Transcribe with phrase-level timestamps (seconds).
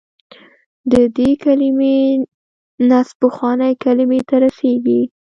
[0.91, 1.97] د دې کلمې
[2.89, 5.01] نسب پخوانۍ کلمې ته رسېږي.